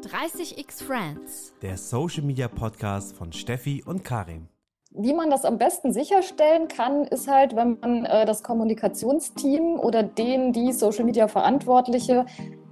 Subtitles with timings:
[0.00, 1.52] 30x Friends.
[1.60, 4.48] Der Social Media Podcast von Steffi und Karim.
[4.92, 10.02] Wie man das am besten sicherstellen kann, ist halt, wenn man äh, das Kommunikationsteam oder
[10.02, 12.24] den, die Social Media Verantwortliche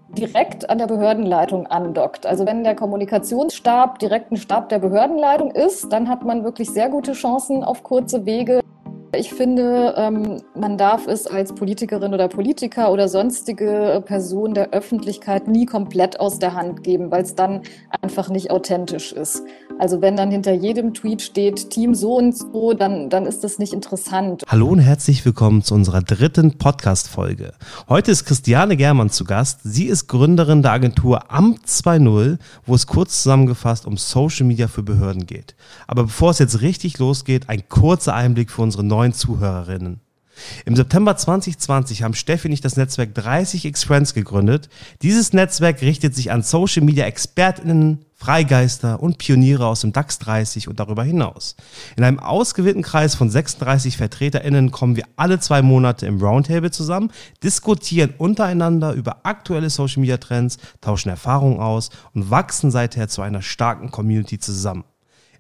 [0.08, 2.24] direkt an der Behördenleitung andockt.
[2.24, 6.88] Also wenn der Kommunikationsstab direkt ein Stab der Behördenleitung ist, dann hat man wirklich sehr
[6.88, 8.62] gute Chancen auf kurze Wege.
[9.16, 15.48] Ich finde, ähm, man darf es als Politikerin oder Politiker oder sonstige Person der Öffentlichkeit
[15.48, 17.62] nie komplett aus der Hand geben, weil es dann
[18.02, 19.42] einfach nicht authentisch ist.
[19.78, 23.58] Also wenn dann hinter jedem Tweet steht Team so und so, dann, dann ist das
[23.58, 24.42] nicht interessant.
[24.46, 27.54] Hallo und herzlich willkommen zu unserer dritten Podcast-Folge.
[27.88, 29.60] Heute ist Christiane Germann zu Gast.
[29.62, 34.82] Sie ist Gründerin der Agentur Amt 2.0, wo es kurz zusammengefasst um Social Media für
[34.82, 35.54] Behörden geht.
[35.86, 40.00] Aber bevor es jetzt richtig losgeht, ein kurzer Einblick für unsere neuen Zuhörerinnen.
[40.64, 44.68] Im September 2020 haben Steffi und ich das Netzwerk 30x Friends gegründet.
[45.02, 50.68] Dieses Netzwerk richtet sich an Social Media ExpertInnen, Freigeister und Pioniere aus dem DAX 30
[50.68, 51.54] und darüber hinaus.
[51.96, 57.12] In einem ausgewählten Kreis von 36 VertreterInnen kommen wir alle zwei Monate im Roundtable zusammen,
[57.42, 63.42] diskutieren untereinander über aktuelle Social Media Trends, tauschen Erfahrungen aus und wachsen seither zu einer
[63.42, 64.84] starken Community zusammen.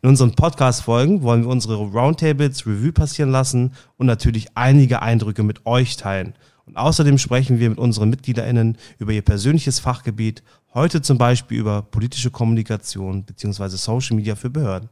[0.00, 5.66] In unseren Podcast-Folgen wollen wir unsere Roundtables Revue passieren lassen und natürlich einige Eindrücke mit
[5.66, 6.34] euch teilen.
[6.66, 11.82] Und außerdem sprechen wir mit unseren MitgliederInnen über ihr persönliches Fachgebiet, heute zum Beispiel über
[11.82, 13.70] politische Kommunikation bzw.
[13.70, 14.88] Social Media für Behörden.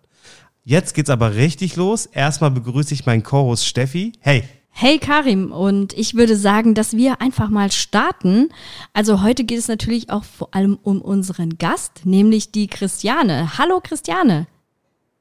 [0.64, 2.06] Jetzt geht's aber richtig los.
[2.06, 4.10] Erstmal begrüße ich meinen Co-Host Steffi.
[4.18, 4.42] Hey!
[4.70, 8.48] Hey Karim, und ich würde sagen, dass wir einfach mal starten.
[8.92, 13.56] Also heute geht es natürlich auch vor allem um unseren Gast, nämlich die Christiane.
[13.56, 14.48] Hallo Christiane.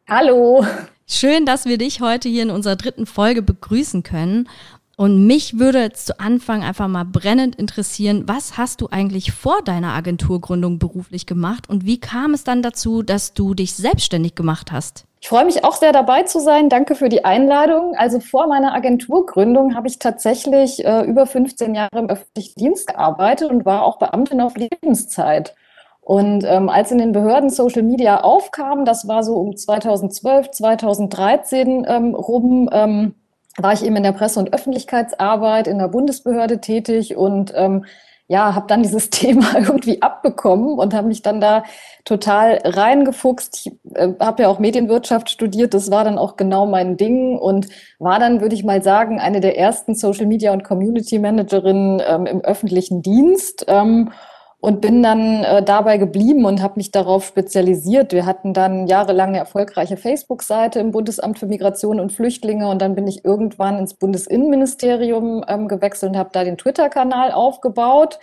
[0.08, 0.64] Hallo.
[1.08, 4.48] Schön, dass wir dich heute hier in unserer dritten Folge begrüßen können.
[4.98, 9.64] Und mich würde jetzt zu Anfang einfach mal brennend interessieren, was hast du eigentlich vor
[9.64, 14.72] deiner Agenturgründung beruflich gemacht und wie kam es dann dazu, dass du dich selbstständig gemacht
[14.72, 15.06] hast?
[15.22, 16.70] Ich freue mich auch sehr dabei zu sein.
[16.70, 17.95] Danke für die Einladung.
[17.98, 23.49] Also vor meiner Agenturgründung habe ich tatsächlich äh, über 15 Jahre im öffentlichen Dienst gearbeitet
[23.49, 25.55] und war auch Beamtin auf Lebenszeit.
[26.05, 31.83] Und ähm, als in den Behörden Social Media aufkam, das war so um 2012, 2013
[31.89, 33.16] ähm, rum, ähm,
[33.58, 37.86] war ich eben in der Presse- und Öffentlichkeitsarbeit in der Bundesbehörde tätig und ähm,
[38.27, 41.64] ja, habe dann dieses Thema irgendwie abbekommen und habe mich dann da
[42.04, 43.65] total reingefuchst.
[43.65, 47.67] Ich äh, habe ja auch Medienwirtschaft studiert, das war dann auch genau mein Ding und
[47.98, 52.27] war dann, würde ich mal sagen, eine der ersten Social Media und Community Managerinnen ähm,
[52.27, 53.65] im öffentlichen Dienst.
[53.67, 54.11] Ähm,
[54.65, 58.14] und bin dann äh, dabei geblieben und habe mich darauf spezialisiert.
[58.14, 62.95] Wir hatten dann jahrelang eine erfolgreiche Facebook-Seite im Bundesamt für Migration und Flüchtlinge und dann
[62.95, 68.17] bin ich irgendwann ins Bundesinnenministerium ähm, gewechselt und habe da den Twitter-Kanal aufgebaut,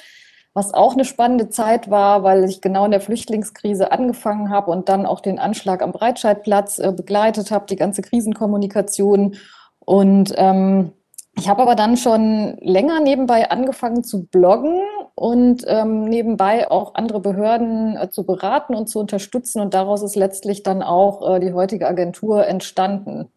[0.53, 4.89] was auch eine spannende Zeit war, weil ich genau in der Flüchtlingskrise angefangen habe und
[4.89, 9.37] dann auch den Anschlag am Breitscheidplatz äh, begleitet habe, die ganze Krisenkommunikation
[9.79, 10.91] und ähm,
[11.35, 14.83] ich habe aber dann schon länger nebenbei angefangen zu bloggen
[15.15, 19.61] und ähm, nebenbei auch andere Behörden äh, zu beraten und zu unterstützen.
[19.61, 23.29] Und daraus ist letztlich dann auch äh, die heutige Agentur entstanden.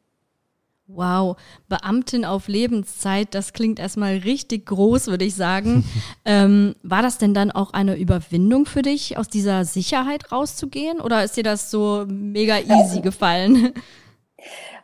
[0.88, 1.36] Wow,
[1.68, 5.84] Beamtin auf Lebenszeit, das klingt erstmal richtig groß, würde ich sagen.
[6.26, 11.02] ähm, war das denn dann auch eine Überwindung für dich, aus dieser Sicherheit rauszugehen?
[11.02, 13.74] Oder ist dir das so mega easy gefallen?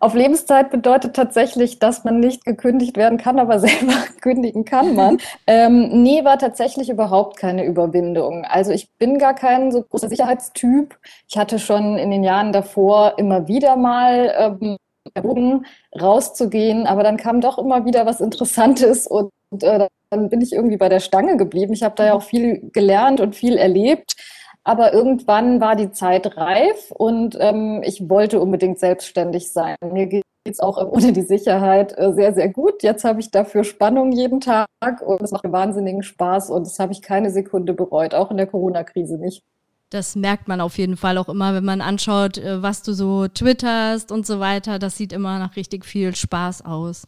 [0.02, 5.20] Auf Lebenszeit bedeutet tatsächlich, dass man nicht gekündigt werden kann, aber selber kündigen kann man.
[5.46, 8.44] ähm, nee, war tatsächlich überhaupt keine Überwindung.
[8.44, 10.98] Also ich bin gar kein so großer Sicherheitstyp.
[11.30, 14.78] Ich hatte schon in den Jahren davor immer wieder mal ähm,
[15.14, 15.68] erwogen,
[16.00, 19.32] rauszugehen, aber dann kam doch immer wieder was Interessantes und
[19.62, 21.74] äh, dann bin ich irgendwie bei der Stange geblieben.
[21.74, 24.16] Ich habe da ja auch viel gelernt und viel erlebt.
[24.64, 29.76] Aber irgendwann war die Zeit reif und ähm, ich wollte unbedingt selbstständig sein.
[29.84, 32.84] Mir geht es auch ohne die Sicherheit äh, sehr, sehr gut.
[32.84, 34.68] Jetzt habe ich dafür Spannung jeden Tag
[35.02, 38.48] und es macht wahnsinnigen Spaß und das habe ich keine Sekunde bereut, auch in der
[38.48, 39.44] Corona-Krise nicht.
[39.90, 43.28] Das merkt man auf jeden Fall auch immer, wenn man anschaut, äh, was du so
[43.28, 44.80] twitterst und so weiter.
[44.80, 47.08] Das sieht immer nach richtig viel Spaß aus.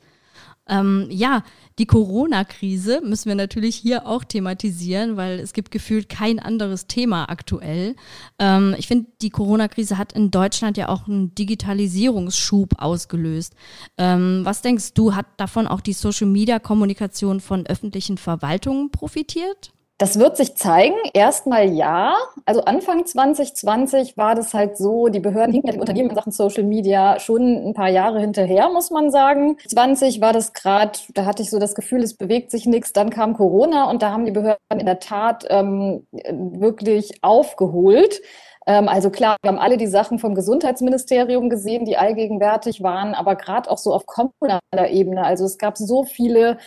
[0.67, 1.43] Ähm, ja,
[1.77, 7.29] die Corona-Krise müssen wir natürlich hier auch thematisieren, weil es gibt gefühlt kein anderes Thema
[7.29, 7.95] aktuell.
[8.39, 13.55] Ähm, ich finde, die Corona-Krise hat in Deutschland ja auch einen Digitalisierungsschub ausgelöst.
[13.97, 19.72] Ähm, was denkst du, hat davon auch die Social-Media-Kommunikation von öffentlichen Verwaltungen profitiert?
[19.99, 20.95] Das wird sich zeigen.
[21.13, 22.15] Erstmal ja.
[22.45, 26.31] Also Anfang 2020 war das halt so, die Behörden hinken ja den Unternehmen in Sachen
[26.31, 29.57] Social Media schon ein paar Jahre hinterher, muss man sagen.
[29.67, 32.91] 20 war das gerade, da hatte ich so das Gefühl, es bewegt sich nichts.
[32.91, 38.19] Dann kam Corona und da haben die Behörden in der Tat ähm, wirklich aufgeholt.
[38.65, 43.35] Ähm, also klar, wir haben alle die Sachen vom Gesundheitsministerium gesehen, die allgegenwärtig waren, aber
[43.35, 45.23] gerade auch so auf kommunaler Ebene.
[45.23, 46.57] Also es gab so viele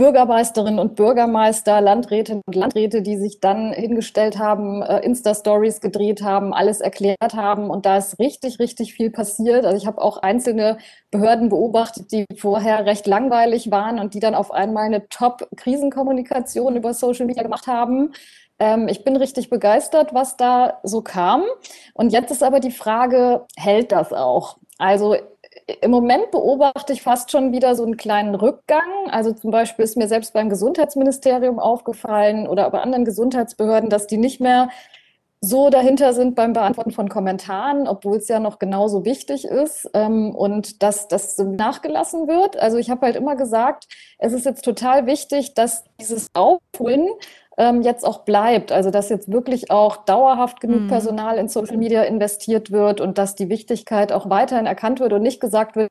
[0.00, 6.54] Bürgermeisterinnen und Bürgermeister, Landrätinnen und Landräte, die sich dann hingestellt haben, äh, Insta-Stories gedreht haben,
[6.54, 7.68] alles erklärt haben.
[7.68, 9.66] Und da ist richtig, richtig viel passiert.
[9.66, 10.78] Also ich habe auch einzelne
[11.10, 16.94] Behörden beobachtet, die vorher recht langweilig waren und die dann auf einmal eine Top-Krisenkommunikation über
[16.94, 18.14] Social Media gemacht haben.
[18.58, 21.42] Ähm, ich bin richtig begeistert, was da so kam.
[21.92, 24.56] Und jetzt ist aber die Frage, hält das auch?
[24.78, 25.14] Also
[25.80, 29.10] im Moment beobachte ich fast schon wieder so einen kleinen Rückgang.
[29.10, 34.16] Also zum Beispiel ist mir selbst beim Gesundheitsministerium aufgefallen oder bei anderen Gesundheitsbehörden, dass die
[34.16, 34.68] nicht mehr
[35.42, 40.34] so dahinter sind beim Beantworten von Kommentaren, obwohl es ja noch genauso wichtig ist ähm,
[40.34, 42.58] und dass das nachgelassen wird.
[42.58, 43.88] Also ich habe halt immer gesagt,
[44.18, 47.08] es ist jetzt total wichtig, dass dieses Aufholen
[47.60, 48.72] ähm, jetzt auch bleibt.
[48.72, 50.88] Also dass jetzt wirklich auch dauerhaft genug mhm.
[50.88, 55.22] Personal in Social Media investiert wird und dass die Wichtigkeit auch weiterhin erkannt wird und
[55.22, 55.90] nicht gesagt wird,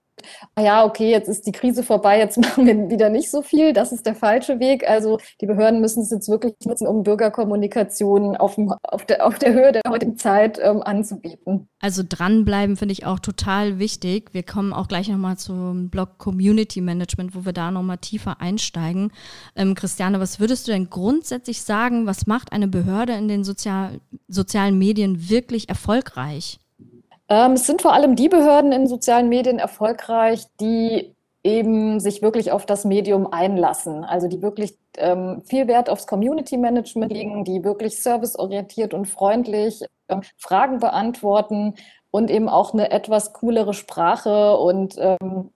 [0.56, 3.72] ah ja, okay, jetzt ist die Krise vorbei, jetzt machen wir wieder nicht so viel.
[3.74, 4.90] Das ist der falsche Weg.
[4.90, 9.38] Also die Behörden müssen es jetzt wirklich nutzen, um Bürgerkommunikation auf, dem, auf, der, auf
[9.38, 11.69] der Höhe der heutigen Zeit ähm, anzubieten.
[11.82, 14.34] Also dranbleiben finde ich auch total wichtig.
[14.34, 19.12] Wir kommen auch gleich nochmal zum Blog Community Management, wo wir da nochmal tiefer einsteigen.
[19.56, 24.02] Ähm, Christiane, was würdest du denn grundsätzlich sagen, was macht eine Behörde in den Sozial
[24.28, 26.60] sozialen Medien wirklich erfolgreich?
[27.30, 32.52] Ähm, es sind vor allem die Behörden in sozialen Medien erfolgreich, die eben sich wirklich
[32.52, 34.04] auf das Medium einlassen.
[34.04, 39.82] Also die wirklich ähm, viel Wert aufs Community Management legen, die wirklich serviceorientiert und freundlich
[40.10, 41.76] ähm, Fragen beantworten
[42.12, 45.52] und eben auch eine etwas coolere Sprache und ähm,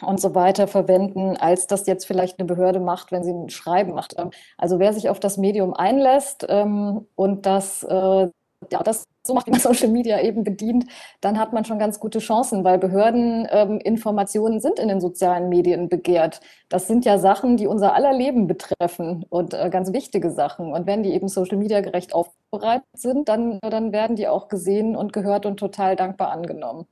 [0.00, 3.92] und so weiter verwenden, als das jetzt vielleicht eine Behörde macht, wenn sie ein Schreiben
[3.92, 4.14] macht.
[4.18, 8.28] Ähm, also wer sich auf das Medium einlässt ähm, und das äh,
[8.70, 10.86] ja, das so macht, wie man Social Media eben bedient,
[11.20, 15.88] dann hat man schon ganz gute Chancen, weil Behördeninformationen ähm, sind in den sozialen Medien
[15.88, 16.40] begehrt.
[16.68, 20.72] Das sind ja Sachen, die unser aller Leben betreffen und äh, ganz wichtige Sachen.
[20.72, 24.96] Und wenn die eben Social Media gerecht aufbereitet sind, dann, dann werden die auch gesehen
[24.96, 26.86] und gehört und total dankbar angenommen.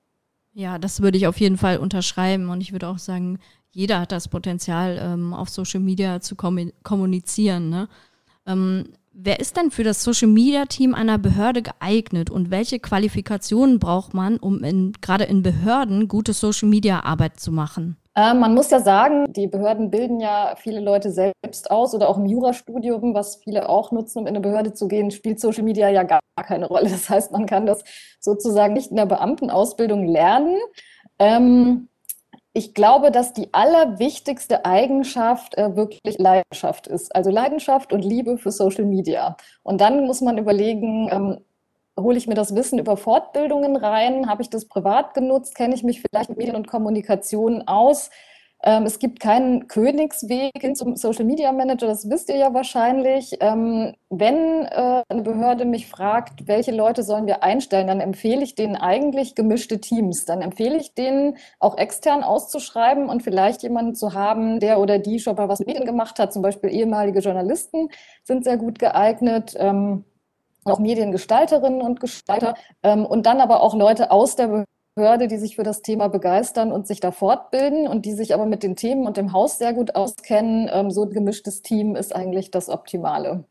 [0.52, 3.38] Ja, das würde ich auf jeden Fall unterschreiben und ich würde auch sagen,
[3.73, 7.70] jeder hat das Potenzial, ähm, auf Social Media zu kommunizieren.
[7.70, 7.88] Ne?
[8.46, 13.79] Ähm, Wer ist denn für das Social Media Team einer Behörde geeignet und welche Qualifikationen
[13.79, 17.97] braucht man, um in, gerade in Behörden gute Social Media Arbeit zu machen?
[18.15, 22.19] Äh, man muss ja sagen, die Behörden bilden ja viele Leute selbst aus oder auch
[22.19, 25.89] im Jurastudium, was viele auch nutzen, um in eine Behörde zu gehen, spielt Social Media
[25.89, 26.89] ja gar keine Rolle.
[26.91, 27.83] Das heißt, man kann das
[28.21, 30.57] sozusagen nicht in der Beamtenausbildung lernen.
[31.19, 31.89] Ähm,
[32.52, 37.14] ich glaube, dass die allerwichtigste Eigenschaft äh, wirklich Leidenschaft ist.
[37.14, 39.37] Also Leidenschaft und Liebe für Social Media.
[39.62, 41.38] Und dann muss man überlegen, ähm,
[41.99, 44.29] hole ich mir das Wissen über Fortbildungen rein?
[44.29, 45.55] Habe ich das privat genutzt?
[45.55, 48.11] Kenne ich mich vielleicht mit Medien und Kommunikation aus?
[48.62, 53.37] Ähm, es gibt keinen Königsweg hin zum Social Media Manager, das wisst ihr ja wahrscheinlich.
[53.41, 58.55] Ähm, wenn äh, eine Behörde mich fragt, welche Leute sollen wir einstellen, dann empfehle ich
[58.55, 60.27] denen eigentlich gemischte Teams.
[60.27, 65.21] Dann empfehle ich denen auch extern auszuschreiben und vielleicht jemanden zu haben, der oder die
[65.21, 66.33] schon mal was mit Medien gemacht hat.
[66.33, 67.89] Zum Beispiel ehemalige Journalisten
[68.25, 69.55] sind sehr gut geeignet.
[69.59, 70.05] Ähm,
[70.65, 75.56] auch Mediengestalterinnen und Gestalter ähm, und dann aber auch Leute aus der Behörde die sich
[75.56, 79.06] für das Thema begeistern und sich da fortbilden und die sich aber mit den Themen
[79.06, 80.68] und dem Haus sehr gut auskennen.
[80.73, 83.44] Ähm, so ein gemischtes Team ist eigentlich das Optimale.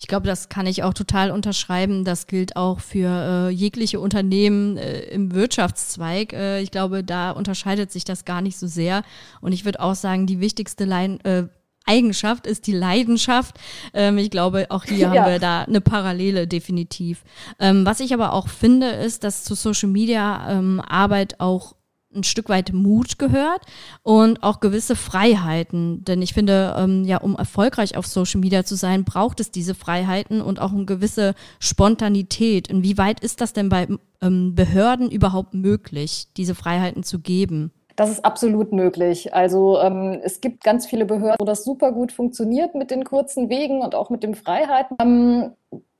[0.00, 2.04] Ich glaube, das kann ich auch total unterschreiben.
[2.04, 6.32] Das gilt auch für äh, jegliche Unternehmen äh, im Wirtschaftszweig.
[6.32, 9.04] Äh, ich glaube, da unterscheidet sich das gar nicht so sehr.
[9.40, 11.44] Und ich würde auch sagen, die wichtigste Lein äh,
[11.84, 13.58] Eigenschaft ist die Leidenschaft.
[13.92, 15.08] Ähm, ich glaube, auch hier ja.
[15.10, 17.24] haben wir da eine Parallele definitiv.
[17.58, 21.74] Ähm, was ich aber auch finde, ist, dass zu Social Media ähm, Arbeit auch
[22.14, 23.62] ein Stück weit Mut gehört
[24.02, 26.04] und auch gewisse Freiheiten.
[26.04, 29.74] Denn ich finde, ähm, ja, um erfolgreich auf Social Media zu sein, braucht es diese
[29.74, 32.68] Freiheiten und auch eine gewisse Spontanität.
[32.68, 33.88] Inwieweit ist das denn bei
[34.20, 37.72] ähm, Behörden überhaupt möglich, diese Freiheiten zu geben?
[37.96, 39.34] Das ist absolut möglich.
[39.34, 43.48] Also ähm, es gibt ganz viele Behörden, wo das super gut funktioniert mit den kurzen
[43.48, 44.96] Wegen und auch mit den Freiheiten.
[45.00, 45.52] Ähm,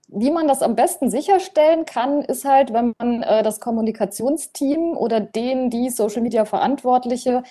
[0.09, 5.21] wie man das am besten sicherstellen kann, ist halt, wenn man äh, das Kommunikationsteam oder
[5.21, 7.43] den, die Social Media Verantwortliche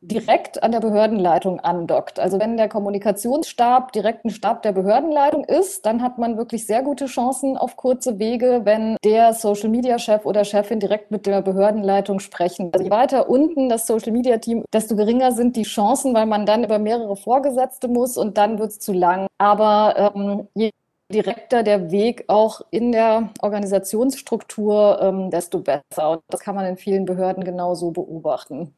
[0.00, 2.20] direkt an der Behördenleitung andockt.
[2.20, 6.82] Also wenn der Kommunikationsstab direkt ein Stab der Behördenleitung ist, dann hat man wirklich sehr
[6.82, 12.70] gute Chancen auf kurze Wege, wenn der Social-Media-Chef oder Chefin direkt mit der Behördenleitung sprechen.
[12.72, 16.78] Also je weiter unten das Social-Media-Team, desto geringer sind die Chancen, weil man dann über
[16.78, 19.26] mehrere Vorgesetzte muss und dann wird es zu lang.
[19.38, 20.70] Aber ähm, je
[21.12, 26.10] direkter der Weg auch in der Organisationsstruktur, ähm, desto besser.
[26.10, 28.74] Und das kann man in vielen Behörden genauso beobachten.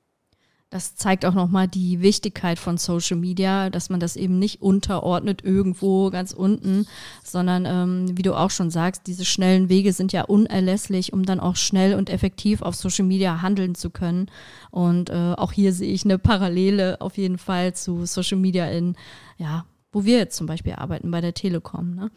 [0.70, 5.42] Das zeigt auch nochmal die Wichtigkeit von Social Media, dass man das eben nicht unterordnet
[5.42, 6.86] irgendwo ganz unten,
[7.24, 11.40] sondern ähm, wie du auch schon sagst, diese schnellen Wege sind ja unerlässlich, um dann
[11.40, 14.30] auch schnell und effektiv auf Social Media handeln zu können.
[14.70, 18.94] Und äh, auch hier sehe ich eine Parallele auf jeden Fall zu Social Media in,
[19.38, 21.96] ja, wo wir jetzt zum Beispiel arbeiten bei der Telekom.
[21.96, 22.12] Ne?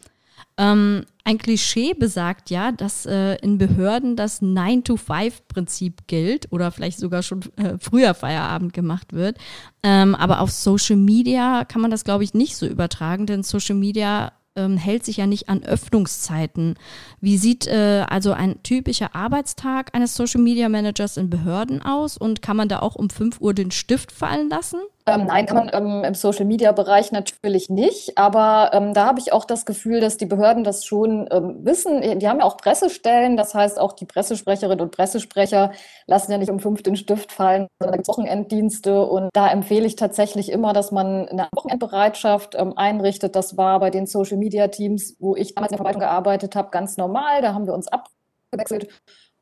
[0.56, 7.22] Ähm, ein Klischee besagt ja, dass äh, in Behörden das 9-to-5-Prinzip gilt oder vielleicht sogar
[7.22, 9.38] schon äh, früher Feierabend gemacht wird.
[9.82, 13.74] Ähm, aber auf Social Media kann man das, glaube ich, nicht so übertragen, denn Social
[13.74, 16.76] Media ähm, hält sich ja nicht an Öffnungszeiten.
[17.20, 22.42] Wie sieht äh, also ein typischer Arbeitstag eines Social Media Managers in Behörden aus und
[22.42, 24.78] kann man da auch um 5 Uhr den Stift fallen lassen?
[25.06, 28.16] Ähm, nein, kann man ähm, im Social-Media-Bereich natürlich nicht.
[28.16, 32.00] Aber ähm, da habe ich auch das Gefühl, dass die Behörden das schon ähm, wissen.
[32.18, 33.36] Die haben ja auch Pressestellen.
[33.36, 35.72] Das heißt, auch die Pressesprecherinnen und Pressesprecher
[36.06, 39.04] lassen ja nicht um fünf den Stift fallen, sondern Wochenenddienste.
[39.04, 43.36] Und da empfehle ich tatsächlich immer, dass man eine Wochenendbereitschaft ähm, einrichtet.
[43.36, 47.42] Das war bei den Social-Media-Teams, wo ich damals in der Verwaltung gearbeitet habe, ganz normal.
[47.42, 48.88] Da haben wir uns abgewechselt.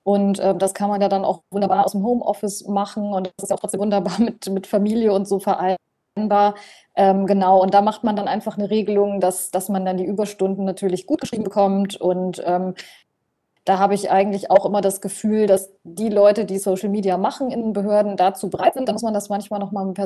[0.05, 3.45] Und äh, das kann man ja dann auch wunderbar aus dem Homeoffice machen und das
[3.45, 6.57] ist auch trotzdem wunderbar mit, mit Familie und so vereinbar.
[6.97, 10.05] Ähm, genau, und da macht man dann einfach eine Regelung, dass, dass man dann die
[10.05, 12.75] Überstunden natürlich gut geschrieben bekommt und ähm,
[13.65, 17.51] da habe ich eigentlich auch immer das Gefühl, dass die Leute, die Social Media machen
[17.51, 18.89] in Behörden, dazu bereit sind.
[18.89, 19.99] Da muss man das manchmal nochmal mit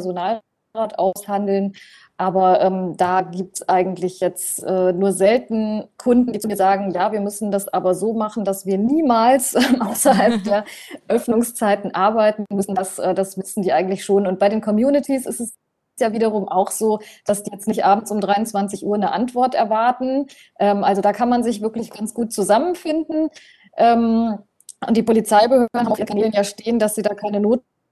[0.77, 1.73] Personalrat aushandeln.
[2.19, 6.91] Aber ähm, da gibt es eigentlich jetzt äh, nur selten Kunden, die zu mir sagen,
[6.93, 10.65] ja, wir müssen das aber so machen, dass wir niemals äh, außerhalb der
[11.09, 12.75] Öffnungszeiten arbeiten müssen.
[12.75, 14.27] Das, äh, das wissen die eigentlich schon.
[14.27, 15.55] Und bei den Communities ist es
[16.01, 20.27] ja wiederum auch so, dass die jetzt nicht abends um 23 Uhr eine Antwort erwarten.
[20.59, 23.29] Ähm, also da kann man sich wirklich ganz gut zusammenfinden.
[23.77, 24.39] Ähm,
[24.87, 27.41] und die Polizeibehörden haben auf ihren Kanälen ja stehen, dass sie da keine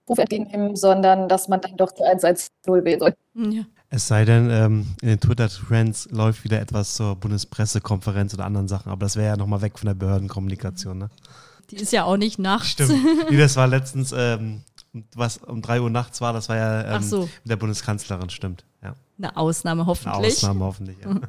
[0.06, 3.14] Notrufe entgegennehmen, sondern dass man dann doch die 110 wählen soll.
[3.34, 3.62] Ja.
[3.90, 8.90] Es sei denn, ähm, in den Twitter-Trends läuft wieder etwas zur Bundespressekonferenz oder anderen Sachen,
[8.90, 11.10] aber das wäre ja nochmal weg von der Behördenkommunikation, ne?
[11.70, 12.70] Die ist ja auch nicht nachts.
[12.70, 12.90] Stimmt.
[13.30, 14.62] Wie das war letztens, ähm,
[15.14, 17.22] was um drei Uhr nachts war, das war ja ähm, so.
[17.22, 18.64] mit der Bundeskanzlerin, stimmt.
[18.82, 18.94] Ja.
[19.16, 20.14] Eine Ausnahme hoffentlich.
[20.14, 21.14] Eine Ausnahme hoffentlich, ja.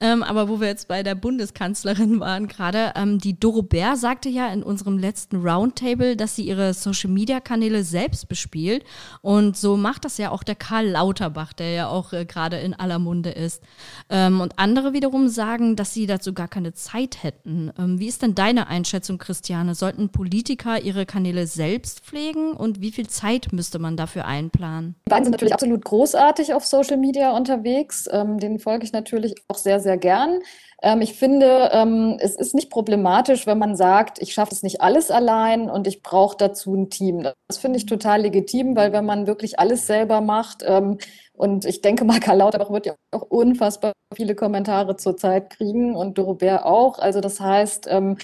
[0.00, 4.28] Ähm, aber wo wir jetzt bei der Bundeskanzlerin waren gerade, ähm, die Doro Bär sagte
[4.28, 8.84] ja in unserem letzten Roundtable, dass sie ihre Social-Media-Kanäle selbst bespielt.
[9.22, 12.74] Und so macht das ja auch der Karl Lauterbach, der ja auch äh, gerade in
[12.74, 13.62] aller Munde ist.
[14.08, 17.72] Ähm, und andere wiederum sagen, dass sie dazu gar keine Zeit hätten.
[17.76, 19.74] Ähm, wie ist denn deine Einschätzung, Christiane?
[19.74, 24.94] Sollten Politiker ihre Kanäle selbst pflegen und wie viel Zeit müsste man dafür einplanen?
[25.06, 28.08] Die beiden sind natürlich absolut großartig auf Social Media unterwegs.
[28.12, 30.40] Ähm, denen folge ich natürlich auch sehr, sehr sehr gern.
[30.82, 34.80] Ähm, ich finde, ähm, es ist nicht problematisch, wenn man sagt, ich schaffe es nicht
[34.80, 37.26] alles allein und ich brauche dazu ein Team.
[37.48, 40.98] Das finde ich total legitim, weil wenn man wirklich alles selber macht, ähm,
[41.32, 46.18] und ich denke mal, Karl Lauterbach wird ja auch unfassbar viele Kommentare zurzeit kriegen und
[46.18, 46.98] Dorobert auch.
[46.98, 48.18] Also das heißt, ähm,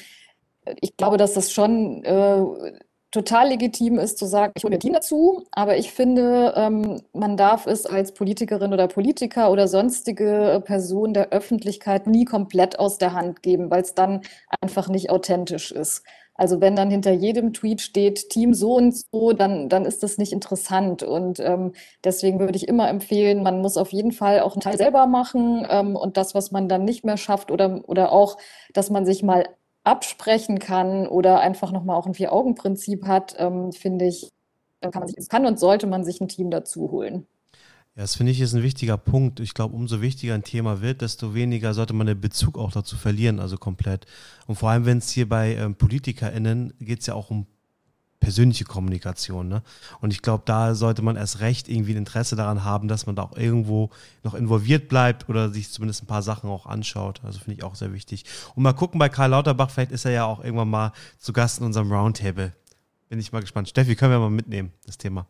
[0.81, 2.43] ich glaube, dass das schon äh,
[3.15, 7.37] total legitim ist zu sagen, ich hole mir Team dazu, aber ich finde, ähm, man
[7.37, 13.13] darf es als Politikerin oder Politiker oder sonstige Person der Öffentlichkeit nie komplett aus der
[13.13, 14.23] Hand geben, weil es dann
[14.61, 16.03] einfach nicht authentisch ist.
[16.35, 20.19] Also wenn dann hinter jedem Tweet steht Team so und so, dann, dann ist das
[20.19, 21.05] nicht interessant.
[21.05, 24.77] Und ähm, deswegen würde ich immer empfehlen, man muss auf jeden Fall auch einen Teil
[24.77, 28.39] selber machen ähm, und das, was man dann nicht mehr schafft oder, oder auch,
[28.73, 29.45] dass man sich mal
[29.85, 34.31] absprechen kann oder einfach nochmal auch ein Vier-Augen-Prinzip hat, ähm, finde ich,
[34.81, 37.27] dann kann man sich, kann und sollte man sich ein Team dazu holen.
[37.97, 39.39] Ja, das finde ich ist ein wichtiger Punkt.
[39.39, 42.97] Ich glaube, umso wichtiger ein Thema wird, desto weniger sollte man den Bezug auch dazu
[42.97, 44.07] verlieren, also komplett.
[44.47, 47.47] Und vor allem, wenn es hier bei ähm, PolitikerInnen geht es ja auch um
[48.25, 49.49] persönliche Kommunikation.
[49.49, 49.63] Ne?
[50.01, 53.15] Und ich glaube, da sollte man erst recht irgendwie ein Interesse daran haben, dass man
[53.15, 53.91] da auch irgendwo
[54.23, 57.21] noch involviert bleibt oder sich zumindest ein paar Sachen auch anschaut.
[57.23, 58.25] Also finde ich auch sehr wichtig.
[58.55, 61.61] Und mal gucken bei Karl Lauterbach, vielleicht ist er ja auch irgendwann mal zu Gast
[61.61, 62.55] in unserem Roundtable.
[63.11, 63.69] Bin ich mal gespannt.
[63.69, 65.27] Steffi, können wir mal mitnehmen, das Thema.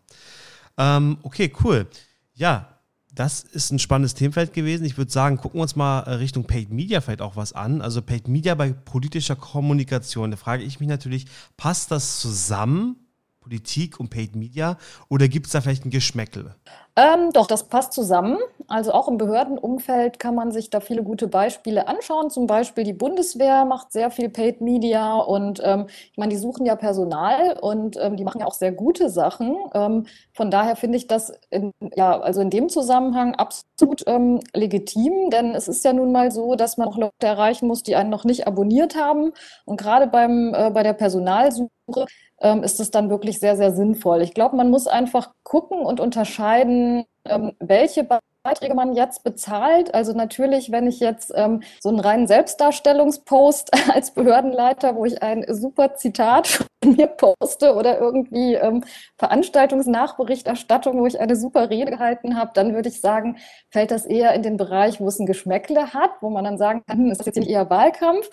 [0.78, 1.88] Ähm, okay, cool.
[2.34, 2.73] Ja,
[3.14, 4.84] das ist ein spannendes Themenfeld gewesen.
[4.84, 7.80] Ich würde sagen, gucken wir uns mal äh, Richtung Paid Media vielleicht auch was an.
[7.80, 10.30] Also Paid Media bei politischer Kommunikation.
[10.30, 12.96] Da frage ich mich natürlich, passt das zusammen
[13.44, 14.78] Politik und Paid Media
[15.10, 16.56] oder gibt es da vielleicht ein Geschmäckle?
[16.96, 18.38] Ähm, doch, das passt zusammen.
[18.68, 22.30] Also auch im Behördenumfeld kann man sich da viele gute Beispiele anschauen.
[22.30, 26.64] Zum Beispiel die Bundeswehr macht sehr viel Paid Media und ähm, ich meine, die suchen
[26.64, 29.56] ja Personal und ähm, die machen ja auch sehr gute Sachen.
[29.74, 35.30] Ähm, von daher finde ich das in, ja also in dem Zusammenhang absolut ähm, legitim,
[35.30, 38.10] denn es ist ja nun mal so, dass man auch Leute erreichen muss, die einen
[38.10, 39.32] noch nicht abonniert haben.
[39.64, 42.06] Und gerade beim äh, bei der Personalsuche
[42.44, 44.20] ähm, ist es dann wirklich sehr, sehr sinnvoll.
[44.22, 48.06] Ich glaube, man muss einfach gucken und unterscheiden, ähm, welche
[48.44, 49.94] Beiträge man jetzt bezahlt.
[49.94, 55.46] Also natürlich, wenn ich jetzt ähm, so einen reinen Selbstdarstellungspost als Behördenleiter, wo ich ein
[55.48, 58.84] super Zitat von mir poste oder irgendwie ähm,
[59.16, 63.38] Veranstaltungsnachberichterstattung, wo ich eine super Rede gehalten habe, dann würde ich sagen,
[63.70, 66.82] fällt das eher in den Bereich, wo es ein Geschmäckle hat, wo man dann sagen
[66.86, 68.28] kann, hm, ist das jetzt nicht eher Wahlkampf?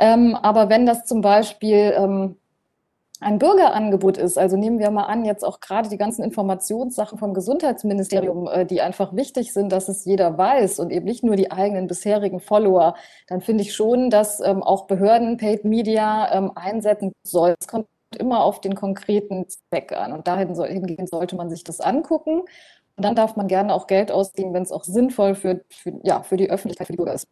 [0.00, 2.36] Ähm, aber wenn das zum Beispiel ähm,
[3.22, 7.34] ein Bürgerangebot ist, also nehmen wir mal an, jetzt auch gerade die ganzen Informationssachen vom
[7.34, 11.50] Gesundheitsministerium, äh, die einfach wichtig sind, dass es jeder weiß und eben nicht nur die
[11.50, 12.94] eigenen bisherigen Follower,
[13.28, 17.54] dann finde ich schon, dass ähm, auch Behörden Paid Media ähm, einsetzen sollen.
[17.60, 17.86] Es kommt
[18.18, 22.42] immer auf den konkreten Zweck an und dahin soll, hingehen sollte man sich das angucken.
[22.96, 26.22] Und dann darf man gerne auch Geld ausgeben, wenn es auch sinnvoll für, für, ja,
[26.22, 27.26] für die Öffentlichkeit, für die Bürger ist.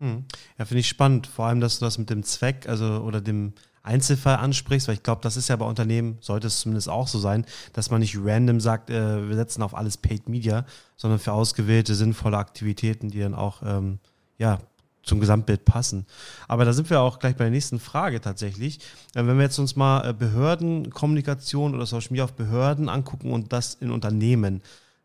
[0.00, 0.24] Hm.
[0.58, 3.52] Ja, finde ich spannend, vor allem, dass du das mit dem Zweck, also oder dem
[3.82, 7.18] Einzelfall ansprichst, weil ich glaube, das ist ja bei Unternehmen, sollte es zumindest auch so
[7.18, 10.64] sein, dass man nicht random sagt, äh, wir setzen auf alles Paid Media,
[10.96, 13.98] sondern für ausgewählte, sinnvolle Aktivitäten, die dann auch ähm,
[14.38, 14.58] ja,
[15.02, 16.06] zum Gesamtbild passen.
[16.48, 18.78] Aber da sind wir auch gleich bei der nächsten Frage tatsächlich.
[19.14, 23.52] Äh, wenn wir jetzt uns mal äh, Behördenkommunikation oder Social Media auf Behörden angucken und
[23.52, 24.62] das in Unternehmen,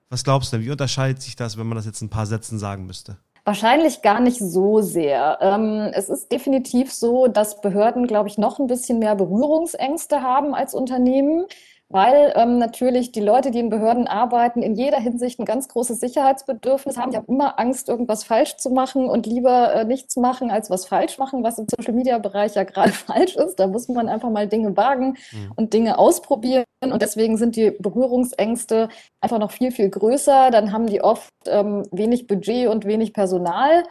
[0.09, 2.25] was glaubst du denn, wie unterscheidet sich das, wenn man das jetzt in ein paar
[2.25, 3.17] Sätzen sagen müsste?
[3.47, 5.37] Wahrscheinlich gar nicht so sehr.
[5.39, 10.53] Ähm, es ist definitiv so, dass Behörden, glaube ich, noch ein bisschen mehr Berührungsängste haben
[10.53, 11.45] als Unternehmen
[11.89, 16.01] weil ähm, natürlich die Leute, die in Behörden arbeiten, in jeder Hinsicht ein ganz großes
[16.01, 17.11] Sicherheitsbedürfnis haben.
[17.11, 20.85] Die haben immer Angst, irgendwas falsch zu machen und lieber äh, nichts machen, als was
[20.85, 23.55] falsch machen, was im Social-Media-Bereich ja gerade falsch ist.
[23.55, 25.51] Da muss man einfach mal Dinge wagen mhm.
[25.55, 26.65] und Dinge ausprobieren.
[26.81, 28.89] Und deswegen sind die Berührungsängste
[29.21, 30.51] einfach noch viel, viel größer.
[30.51, 33.83] Dann haben die oft ähm, wenig Budget und wenig Personal.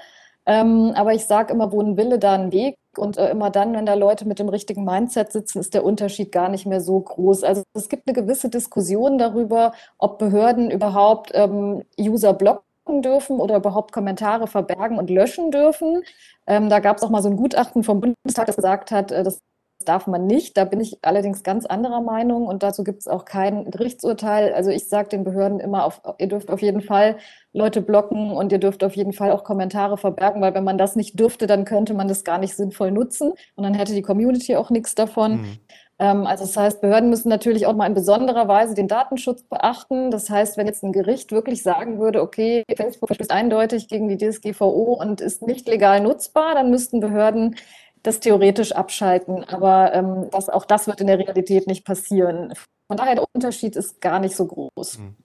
[0.44, 2.76] Ähm, aber ich sage immer, wo ein Wille, da ein Weg.
[2.98, 6.32] Und äh, immer dann, wenn da Leute mit dem richtigen Mindset sitzen, ist der Unterschied
[6.32, 7.44] gar nicht mehr so groß.
[7.44, 13.56] Also es gibt eine gewisse Diskussion darüber, ob Behörden überhaupt ähm, User blocken dürfen oder
[13.56, 16.02] überhaupt Kommentare verbergen und löschen dürfen.
[16.46, 19.22] Ähm, da gab es auch mal so ein Gutachten vom Bundestag, das gesagt hat, äh,
[19.22, 19.40] das
[19.88, 20.56] darf man nicht.
[20.56, 24.52] Da bin ich allerdings ganz anderer Meinung und dazu gibt es auch kein Gerichtsurteil.
[24.52, 27.16] Also ich sage den Behörden immer, auf, ihr dürft auf jeden Fall
[27.52, 30.96] Leute blocken und ihr dürft auf jeden Fall auch Kommentare verbergen, weil wenn man das
[30.96, 34.56] nicht dürfte, dann könnte man das gar nicht sinnvoll nutzen und dann hätte die Community
[34.56, 35.40] auch nichts davon.
[35.40, 35.58] Mhm.
[35.98, 40.10] Ähm, also das heißt, Behörden müssen natürlich auch mal in besonderer Weise den Datenschutz beachten.
[40.10, 44.18] Das heißt, wenn jetzt ein Gericht wirklich sagen würde, okay, Facebook verstößt eindeutig gegen die
[44.18, 47.56] DSGVO und ist nicht legal nutzbar, dann müssten Behörden
[48.06, 49.44] das theoretisch abschalten.
[49.44, 52.54] Aber ähm, das, auch das wird in der Realität nicht passieren.
[52.88, 54.98] Von daher, der Unterschied ist gar nicht so groß.
[54.98, 55.16] Hm.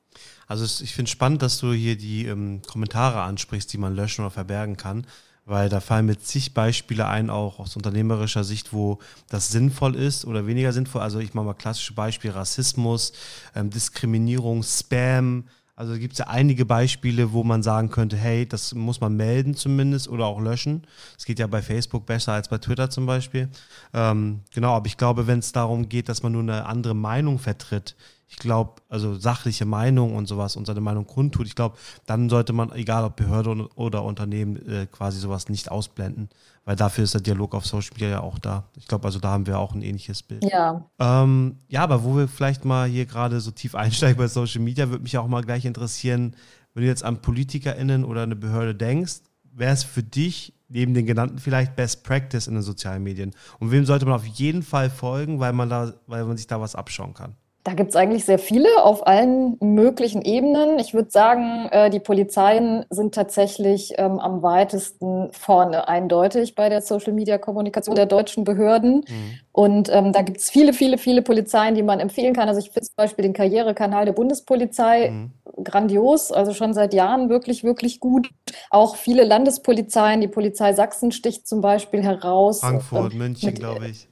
[0.47, 4.21] Also ich finde es spannend, dass du hier die ähm, Kommentare ansprichst, die man löschen
[4.21, 5.07] oder verbergen kann,
[5.45, 10.25] weil da fallen mit zig Beispiele ein, auch aus unternehmerischer Sicht, wo das sinnvoll ist
[10.25, 11.01] oder weniger sinnvoll.
[11.01, 13.13] Also ich mache mal klassische Beispiele, Rassismus,
[13.55, 15.45] ähm, Diskriminierung, Spam,
[15.81, 19.55] also gibt es ja einige Beispiele, wo man sagen könnte, hey, das muss man melden
[19.55, 20.83] zumindest oder auch löschen.
[21.17, 23.49] Es geht ja bei Facebook besser als bei Twitter zum Beispiel.
[23.91, 27.39] Ähm, genau, aber ich glaube, wenn es darum geht, dass man nur eine andere Meinung
[27.39, 27.95] vertritt,
[28.29, 32.53] ich glaube, also sachliche Meinung und sowas und seine Meinung kundtut, ich glaube, dann sollte
[32.53, 36.29] man, egal ob Behörde oder Unternehmen, äh, quasi sowas nicht ausblenden,
[36.65, 38.65] weil dafür ist der Dialog auf Social Media ja auch da.
[38.77, 40.43] Ich glaube, also da haben wir auch ein ähnliches Bild.
[40.43, 40.85] Ja.
[40.99, 44.89] Ähm, ja, aber wo wir vielleicht mal hier gerade so tief einsteigen bei Social Media,
[44.89, 46.35] würde mich auch mal gleich interessieren,
[46.73, 49.21] wenn du jetzt an PolitikerInnen oder eine Behörde denkst,
[49.53, 53.31] wäre es für dich neben den genannten vielleicht Best Practice in den sozialen Medien?
[53.59, 56.61] Und wem sollte man auf jeden Fall folgen, weil man da, weil man sich da
[56.61, 57.35] was abschauen kann?
[57.63, 60.79] Da gibt es eigentlich sehr viele auf allen möglichen Ebenen.
[60.79, 66.81] Ich würde sagen, äh, die Polizeien sind tatsächlich ähm, am weitesten vorne eindeutig bei der
[66.81, 69.05] Social-Media-Kommunikation der deutschen Behörden.
[69.07, 69.39] Mhm.
[69.51, 72.47] Und ähm, da gibt es viele, viele, viele Polizeien, die man empfehlen kann.
[72.47, 75.31] Also ich finde zum Beispiel den Karrierekanal der Bundespolizei mhm.
[75.63, 78.31] grandios, also schon seit Jahren wirklich, wirklich gut.
[78.71, 82.61] Auch viele Landespolizeien, die Polizei Sachsen sticht zum Beispiel heraus.
[82.61, 84.07] Frankfurt, ähm, München, glaube ich.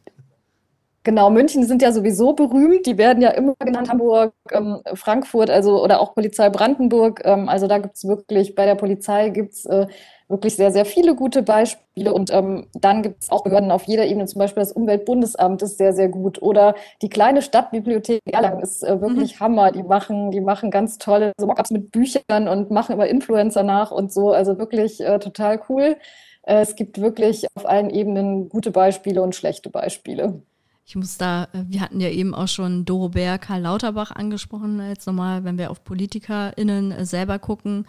[1.10, 2.86] Genau, München sind ja sowieso berühmt.
[2.86, 7.24] Die werden ja immer genannt, Hamburg, ähm, Frankfurt, also oder auch Polizei Brandenburg.
[7.26, 9.88] Ähm, also da gibt es wirklich, bei der Polizei gibt es äh,
[10.28, 12.14] wirklich sehr, sehr viele gute Beispiele.
[12.14, 15.80] Und ähm, dann gibt es auch Behörden auf jeder Ebene, zum Beispiel das Umweltbundesamt ist
[15.80, 16.44] sehr, sehr gut.
[16.44, 19.44] Oder die kleine Stadtbibliothek Erlangen ist äh, wirklich mhm.
[19.44, 19.72] Hammer.
[19.72, 23.90] Die machen, die machen ganz tolle so Mockups mit Büchern und machen über Influencer nach
[23.90, 24.32] und so.
[24.32, 25.96] Also wirklich äh, total cool.
[26.44, 30.44] Äh, es gibt wirklich auf allen Ebenen gute Beispiele und schlechte Beispiele.
[30.90, 34.82] Ich muss da, äh, wir hatten ja eben auch schon Doro Bär, Karl Lauterbach angesprochen.
[34.82, 37.86] Jetzt nochmal, wenn wir auf PolitikerInnen äh, selber gucken,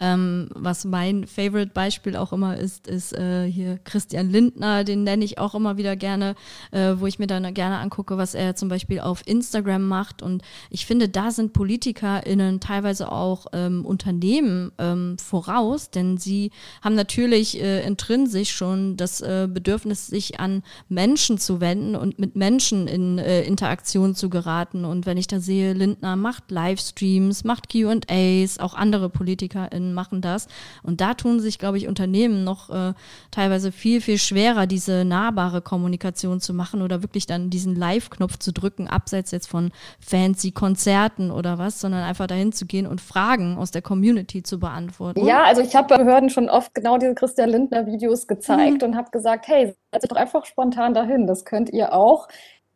[0.00, 5.38] ähm, was mein Favorite-Beispiel auch immer ist, ist äh, hier Christian Lindner, den nenne ich
[5.38, 6.34] auch immer wieder gerne,
[6.72, 10.20] äh, wo ich mir dann gerne angucke, was er zum Beispiel auf Instagram macht.
[10.20, 16.50] Und ich finde, da sind PolitikerInnen teilweise auch ähm, Unternehmen ähm, voraus, denn sie
[16.82, 22.34] haben natürlich äh, intrinsisch schon das äh, Bedürfnis, sich an Menschen zu wenden und mit
[22.34, 24.84] Menschen in äh, Interaktion zu geraten.
[24.84, 30.20] Und wenn ich da sehe, Lindner macht Livestreams, macht QAs, auch andere PolitikerInnen Unternehmen machen
[30.20, 30.48] das.
[30.82, 32.94] Und da tun sich, glaube ich, Unternehmen noch äh,
[33.30, 38.52] teilweise viel, viel schwerer, diese nahbare Kommunikation zu machen oder wirklich dann diesen Live-Knopf zu
[38.52, 39.70] drücken, abseits jetzt von
[40.00, 44.58] fancy Konzerten oder was, sondern einfach dahin zu gehen und Fragen aus der Community zu
[44.58, 45.24] beantworten.
[45.26, 48.88] Ja, also ich habe bei Behörden schon oft genau diese Christian Lindner-Videos gezeigt mhm.
[48.88, 52.28] und habe gesagt, hey, setzt doch einfach spontan dahin, das könnt ihr auch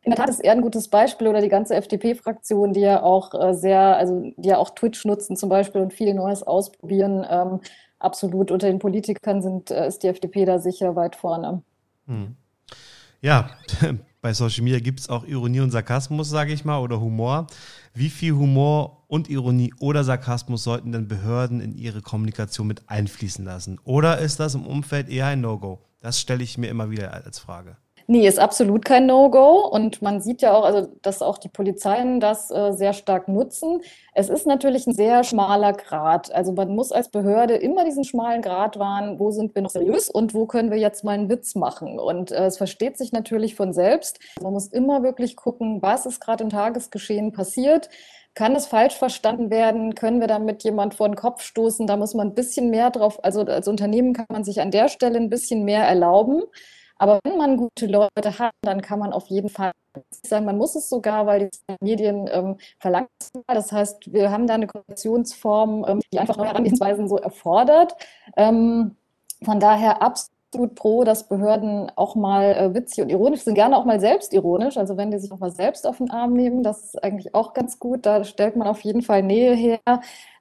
[0.08, 3.34] in der Tat ist er ein gutes Beispiel oder die ganze FDP-Fraktion, die ja auch
[3.34, 7.26] äh, sehr, also die ja auch Twitch nutzen zum Beispiel und viel Neues ausprobieren.
[7.28, 7.60] Ähm,
[7.98, 11.62] absolut unter den Politikern sind, äh, ist die FDP da sicher weit vorne.
[12.06, 12.36] Hm.
[13.20, 13.50] Ja,
[14.22, 17.46] bei Social Media gibt es auch Ironie und Sarkasmus, sage ich mal, oder Humor.
[17.92, 23.44] Wie viel Humor und Ironie oder Sarkasmus sollten denn Behörden in ihre Kommunikation mit einfließen
[23.44, 23.78] lassen?
[23.84, 25.82] Oder ist das im Umfeld eher ein No-Go?
[26.00, 27.76] Das stelle ich mir immer wieder als Frage.
[28.10, 29.68] Nee, ist absolut kein No-Go.
[29.68, 33.82] Und man sieht ja auch, also, dass auch die Polizeien das äh, sehr stark nutzen.
[34.14, 36.32] Es ist natürlich ein sehr schmaler Grad.
[36.34, 40.08] Also man muss als Behörde immer diesen schmalen Grad wahren, wo sind wir noch seriös
[40.08, 41.98] und wo können wir jetzt mal einen Witz machen.
[41.98, 44.20] Und äh, es versteht sich natürlich von selbst.
[44.40, 47.90] Man muss immer wirklich gucken, was ist gerade im Tagesgeschehen passiert.
[48.34, 49.94] Kann es falsch verstanden werden?
[49.94, 51.86] Können wir damit jemand vor den Kopf stoßen?
[51.86, 54.88] Da muss man ein bisschen mehr drauf, also als Unternehmen kann man sich an der
[54.88, 56.44] Stelle ein bisschen mehr erlauben.
[56.98, 59.72] Aber wenn man gute Leute hat, dann kann man auf jeden Fall
[60.24, 63.08] sagen, man muss es sogar, weil die Medien ähm, verlangen.
[63.46, 67.94] Das heißt, wir haben da eine Kommunikationsform, ähm, die einfach neue Herangehensweisen so erfordert.
[68.36, 68.96] Ähm,
[69.42, 73.84] von daher absolut pro, dass Behörden auch mal äh, witzig und ironisch sind, gerne auch
[73.84, 74.76] mal selbstironisch.
[74.76, 77.54] Also wenn die sich auch mal selbst auf den Arm nehmen, das ist eigentlich auch
[77.54, 78.06] ganz gut.
[78.06, 79.80] Da stellt man auf jeden Fall Nähe her.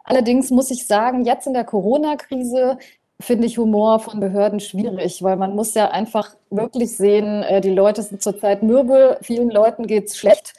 [0.04, 2.78] Allerdings muss ich sagen, jetzt in der Corona-Krise
[3.20, 7.72] finde ich Humor von Behörden schwierig, weil man muss ja einfach wirklich sehen, äh, die
[7.72, 10.54] Leute sind zurzeit mürbe, vielen Leuten geht es schlecht.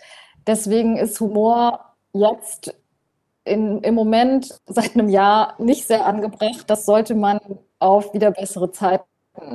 [0.46, 1.80] Deswegen ist Humor
[2.12, 2.74] jetzt
[3.44, 6.64] in, im Moment seit einem Jahr nicht sehr angebracht.
[6.66, 7.38] Das sollte man
[7.78, 9.04] auf wieder bessere Zeiten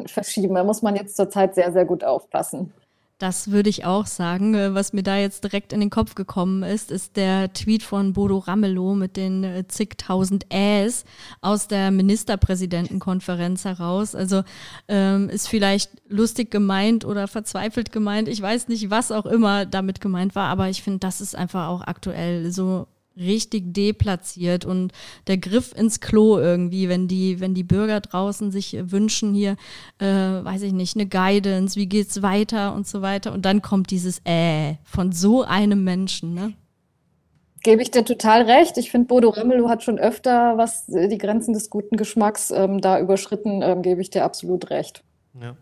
[0.08, 0.56] verschieben.
[0.56, 2.74] Da muss man jetzt zurzeit sehr, sehr gut aufpassen.
[3.20, 4.54] Das würde ich auch sagen.
[4.56, 8.14] Äh, was mir da jetzt direkt in den Kopf gekommen ist, ist der Tweet von
[8.14, 11.06] Bodo Ramelow mit den äh, zigtausend Äs
[11.42, 14.16] aus der Ministerpräsidentenkonferenz heraus.
[14.16, 14.44] Also
[14.88, 18.28] ähm, ist vielleicht lustig gemeint oder verzweifelt gemeint.
[18.28, 21.68] Ich weiß nicht, was auch immer damit gemeint war, aber ich finde, das ist einfach
[21.68, 24.92] auch aktuell so richtig deplatziert und
[25.28, 29.56] der Griff ins Klo irgendwie, wenn die, wenn die Bürger draußen sich wünschen hier,
[30.00, 33.92] äh, weiß ich nicht, eine Guidance, wie geht's weiter und so weiter und dann kommt
[33.92, 36.54] dieses äh von so einem Menschen, ne?
[37.62, 38.78] Gebe ich dir total recht.
[38.78, 43.00] Ich finde, Bodo Ramelow hat schon öfter was die Grenzen des guten Geschmacks ähm, da
[43.00, 45.04] überschritten, ähm, gebe ich dir absolut recht.
[45.40, 45.56] Ja.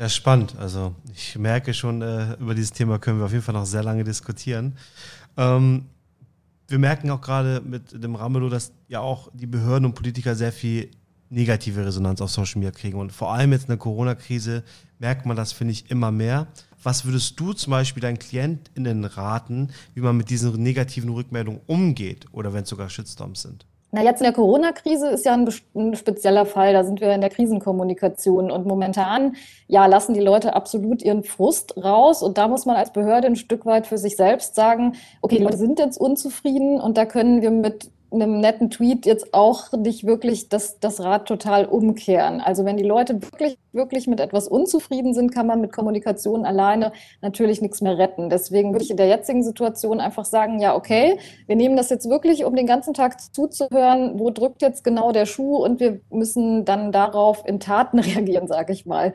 [0.00, 0.54] Ja, spannend.
[0.58, 3.82] Also ich merke schon, äh, über dieses Thema können wir auf jeden Fall noch sehr
[3.82, 4.78] lange diskutieren.
[5.36, 5.90] Ähm,
[6.70, 10.52] wir merken auch gerade mit dem Ramelow, dass ja auch die Behörden und Politiker sehr
[10.52, 10.90] viel
[11.28, 12.98] negative Resonanz auf Social Media kriegen.
[12.98, 14.64] Und vor allem jetzt in der Corona-Krise
[14.98, 16.46] merkt man das, finde ich, immer mehr.
[16.82, 22.26] Was würdest du zum Beispiel deinen KlientInnen raten, wie man mit diesen negativen Rückmeldungen umgeht
[22.32, 23.66] oder wenn es sogar Shitstorms sind?
[23.92, 26.72] Na, jetzt in der Corona-Krise ist ja ein, ein, spezieller Fall.
[26.72, 28.50] Da sind wir in der Krisenkommunikation.
[28.50, 29.34] Und momentan,
[29.66, 32.22] ja, lassen die Leute absolut ihren Frust raus.
[32.22, 35.42] Und da muss man als Behörde ein Stück weit für sich selbst sagen, okay, die
[35.42, 40.04] Leute sind jetzt unzufrieden und da können wir mit einem netten Tweet jetzt auch nicht
[40.04, 42.40] wirklich das, das Rad total umkehren.
[42.40, 46.92] Also wenn die Leute wirklich, wirklich mit etwas unzufrieden sind, kann man mit Kommunikation alleine
[47.22, 48.28] natürlich nichts mehr retten.
[48.28, 52.08] Deswegen würde ich in der jetzigen Situation einfach sagen, ja, okay, wir nehmen das jetzt
[52.08, 56.64] wirklich, um den ganzen Tag zuzuhören, wo drückt jetzt genau der Schuh und wir müssen
[56.64, 59.12] dann darauf in Taten reagieren, sage ich mal.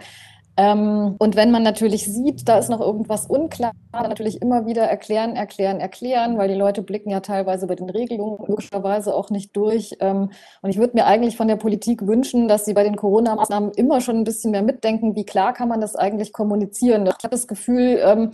[0.58, 5.36] Ähm, und wenn man natürlich sieht, da ist noch irgendwas unklar, natürlich immer wieder erklären,
[5.36, 9.98] erklären, erklären, weil die Leute blicken ja teilweise bei den Regelungen logischerweise auch nicht durch.
[10.00, 10.30] Ähm,
[10.62, 14.00] und ich würde mir eigentlich von der Politik wünschen, dass sie bei den Corona-Maßnahmen immer
[14.00, 17.06] schon ein bisschen mehr mitdenken, wie klar kann man das eigentlich kommunizieren.
[17.06, 18.32] Ich habe das Gefühl, ähm,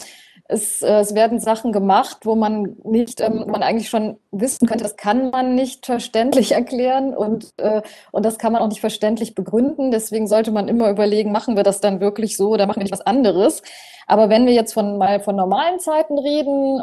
[0.51, 4.83] es, äh, es werden Sachen gemacht, wo man nicht, ähm, man eigentlich schon wissen könnte,
[4.83, 9.33] das kann man nicht verständlich erklären und, äh, und das kann man auch nicht verständlich
[9.33, 9.91] begründen.
[9.91, 12.91] Deswegen sollte man immer überlegen, machen wir das dann wirklich so oder machen wir nicht
[12.91, 13.61] was anderes.
[14.07, 16.81] Aber wenn wir jetzt von mal von normalen Zeiten reden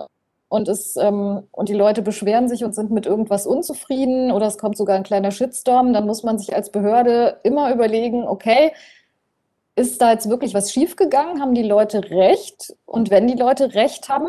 [0.48, 4.56] und es ähm, und die Leute beschweren sich und sind mit irgendwas unzufrieden oder es
[4.56, 8.72] kommt sogar ein kleiner Shitstorm, dann muss man sich als Behörde immer überlegen, okay,
[9.78, 11.40] ist da jetzt wirklich was schiefgegangen?
[11.40, 12.74] Haben die Leute recht?
[12.84, 14.28] Und wenn die Leute recht haben,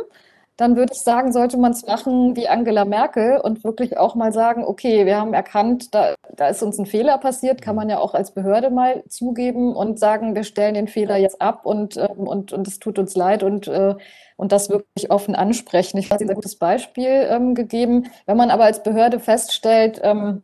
[0.60, 4.34] dann würde ich sagen, sollte man es machen wie Angela Merkel und wirklich auch mal
[4.34, 8.00] sagen, okay, wir haben erkannt, da, da ist uns ein Fehler passiert, kann man ja
[8.00, 12.28] auch als Behörde mal zugeben und sagen, wir stellen den Fehler jetzt ab und, ähm,
[12.28, 13.96] und, und es tut uns leid und, äh,
[14.36, 15.98] und das wirklich offen ansprechen.
[15.98, 18.08] Ich habe ein gutes Beispiel ähm, gegeben.
[18.26, 20.44] Wenn man aber als Behörde feststellt, ähm,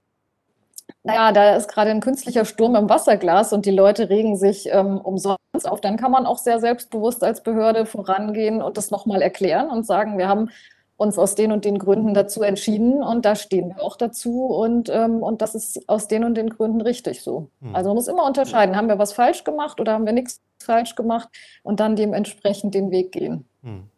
[1.04, 5.00] naja, da ist gerade ein künstlicher Sturm im Wasserglas und die Leute regen sich ähm,
[5.00, 9.70] umsonst auf, dann kann man auch sehr selbstbewusst als Behörde vorangehen und das nochmal erklären
[9.70, 10.50] und sagen, wir haben
[10.98, 14.90] uns aus den und den Gründen dazu entschieden und da stehen wir auch dazu und,
[14.90, 17.50] ähm, und das ist aus den und den Gründen richtig so.
[17.62, 17.76] Hm.
[17.76, 20.96] Also man muss immer unterscheiden, haben wir was falsch gemacht oder haben wir nichts falsch
[20.96, 21.30] gemacht
[21.64, 23.46] und dann dementsprechend den Weg gehen.
[23.62, 23.90] Hm.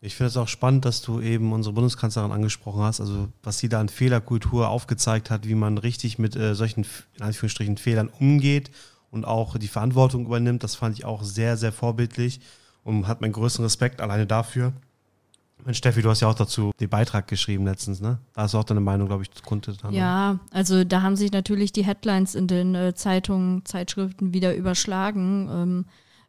[0.00, 3.68] Ich finde es auch spannend, dass du eben unsere Bundeskanzlerin angesprochen hast, also was sie
[3.68, 8.70] da an Fehlerkultur aufgezeigt hat, wie man richtig mit äh, solchen, in Anführungsstrichen, Fehlern umgeht
[9.10, 10.62] und auch die Verantwortung übernimmt.
[10.62, 12.40] Das fand ich auch sehr, sehr vorbildlich
[12.84, 14.72] und hat meinen größten Respekt alleine dafür.
[15.64, 18.18] Mensch, Steffi, du hast ja auch dazu den Beitrag geschrieben letztens, ne?
[18.34, 19.92] Da hast du auch deine Meinung, glaube ich, kundgetan.
[19.92, 25.48] Ja, also da haben sich natürlich die Headlines in den äh, Zeitungen, Zeitschriften wieder überschlagen.
[25.50, 25.84] Ähm,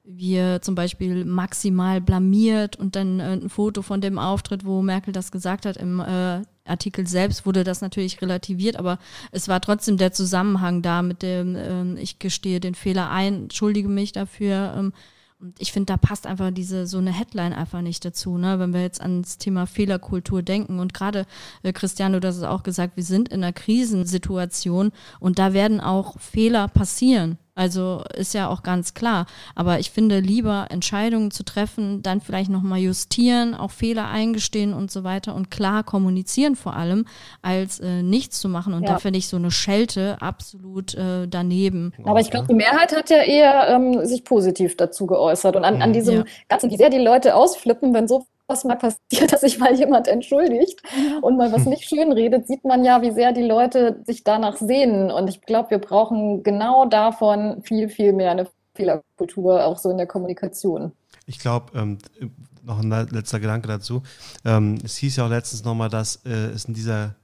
[0.09, 5.11] wir zum Beispiel maximal blamiert und dann äh, ein Foto von dem Auftritt, wo Merkel
[5.11, 5.75] das gesagt hat.
[5.77, 8.99] Im äh, Artikel selbst wurde das natürlich relativiert, aber
[9.31, 13.89] es war trotzdem der Zusammenhang da mit dem, äh, ich gestehe den Fehler ein, entschuldige
[13.89, 14.73] mich dafür.
[14.77, 14.93] Ähm,
[15.39, 18.57] und ich finde, da passt einfach diese so eine Headline einfach nicht dazu, ne?
[18.57, 21.27] Wenn wir jetzt ans Thema Fehlerkultur denken und gerade
[21.61, 25.79] äh, Cristiano, du hast es auch gesagt, wir sind in einer Krisensituation und da werden
[25.79, 27.37] auch Fehler passieren.
[27.57, 29.25] Also ist ja auch ganz klar.
[29.55, 34.91] Aber ich finde lieber Entscheidungen zu treffen, dann vielleicht nochmal justieren, auch Fehler eingestehen und
[34.91, 37.05] so weiter und klar kommunizieren vor allem,
[37.41, 38.75] als äh, nichts zu machen.
[38.75, 38.93] Und ja.
[38.93, 41.93] da finde ich so eine Schelte absolut äh, daneben.
[42.03, 45.55] Aber ich glaube, die Mehrheit hat ja eher ähm, sich positiv dazu geäußert.
[45.55, 45.93] Und an, an mhm.
[45.93, 46.25] diesem ja.
[46.49, 50.07] ganzen, wie sehr die Leute ausflippen, wenn so was mal passiert, dass sich mal jemand
[50.07, 50.81] entschuldigt
[51.21, 54.57] und mal was nicht schön redet, sieht man ja, wie sehr die Leute sich danach
[54.57, 55.11] sehnen.
[55.11, 59.97] Und ich glaube, wir brauchen genau davon viel, viel mehr eine Fehlerkultur, auch so in
[59.97, 60.91] der Kommunikation.
[61.25, 61.97] Ich glaube, ähm,
[62.63, 64.03] noch ein letzter Gedanke dazu.
[64.45, 67.15] Ähm, es hieß ja auch letztens nochmal, dass äh, es in dieser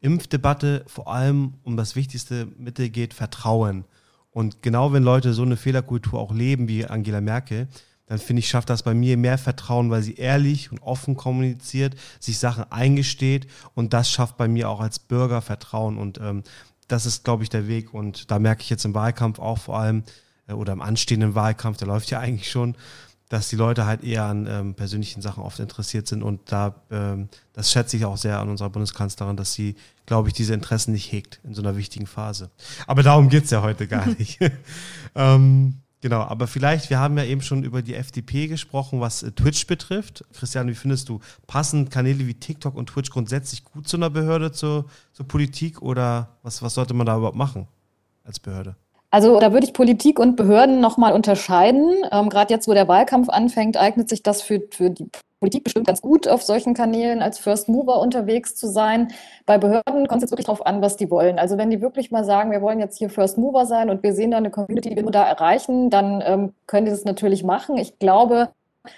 [0.00, 3.84] Impfdebatte vor allem um das wichtigste Mittel geht, Vertrauen.
[4.30, 7.68] Und genau wenn Leute so eine Fehlerkultur auch leben wie Angela Merkel,
[8.12, 11.96] dann finde ich, schafft das bei mir mehr Vertrauen, weil sie ehrlich und offen kommuniziert,
[12.20, 16.42] sich Sachen eingesteht und das schafft bei mir auch als Bürger Vertrauen und ähm,
[16.88, 19.78] das ist, glaube ich, der Weg und da merke ich jetzt im Wahlkampf auch vor
[19.78, 20.02] allem
[20.46, 22.76] äh, oder im anstehenden Wahlkampf, der läuft ja eigentlich schon,
[23.30, 27.30] dass die Leute halt eher an ähm, persönlichen Sachen oft interessiert sind und da, ähm,
[27.54, 31.10] das schätze ich auch sehr an unserer Bundeskanzlerin, dass sie, glaube ich, diese Interessen nicht
[31.10, 32.50] hegt in so einer wichtigen Phase.
[32.86, 34.38] Aber darum geht es ja heute gar nicht.
[35.14, 39.30] ähm, Genau, aber vielleicht, wir haben ja eben schon über die FDP gesprochen, was äh,
[39.30, 40.24] Twitch betrifft.
[40.32, 44.50] Christian, wie findest du, passen Kanäle wie TikTok und Twitch grundsätzlich gut zu einer Behörde,
[44.50, 47.68] zur, zur Politik oder was, was sollte man da überhaupt machen
[48.24, 48.74] als Behörde?
[49.12, 51.88] Also da würde ich Politik und Behörden nochmal unterscheiden.
[52.10, 55.08] Ähm, Gerade jetzt, wo der Wahlkampf anfängt, eignet sich das für, für die
[55.42, 59.08] Politik bestimmt ganz gut, auf solchen Kanälen als First Mover unterwegs zu sein.
[59.44, 61.40] Bei Behörden kommt es jetzt wirklich darauf an, was die wollen.
[61.40, 64.14] Also wenn die wirklich mal sagen, wir wollen jetzt hier First Mover sein und wir
[64.14, 67.42] sehen da eine Community, die wir nur da erreichen, dann ähm, können die das natürlich
[67.42, 67.76] machen.
[67.76, 68.50] Ich glaube,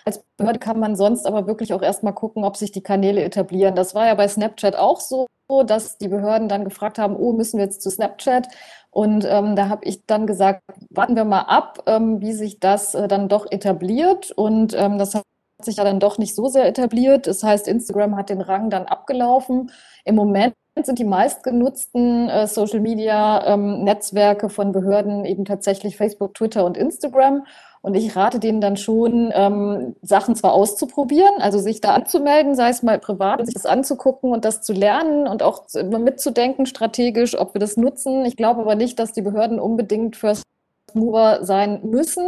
[0.05, 3.75] als Behörde kann man sonst aber wirklich auch erstmal gucken, ob sich die Kanäle etablieren.
[3.75, 5.29] Das war ja bei Snapchat auch so,
[5.67, 8.49] dass die Behörden dann gefragt haben, oh, müssen wir jetzt zu Snapchat?
[8.91, 12.95] Und ähm, da habe ich dann gesagt, warten wir mal ab, ähm, wie sich das
[12.95, 14.31] äh, dann doch etabliert.
[14.31, 15.23] Und ähm, das hat
[15.65, 17.27] sich ja dann doch nicht so sehr etabliert.
[17.27, 19.71] Das heißt, Instagram hat den Rang dann abgelaufen.
[20.05, 26.35] Im Moment sind die meistgenutzten äh, Social Media ähm, Netzwerke von Behörden eben tatsächlich Facebook,
[26.35, 27.47] Twitter und Instagram.
[27.81, 32.71] Und ich rate denen dann schon, ähm, Sachen zwar auszuprobieren, also sich da anzumelden, sei
[32.71, 37.55] es mal privat, sich das anzugucken und das zu lernen und auch mitzudenken strategisch, ob
[37.55, 38.25] wir das nutzen.
[38.25, 40.45] Ich glaube aber nicht, dass die Behörden unbedingt First
[40.93, 42.25] Mover sein müssen.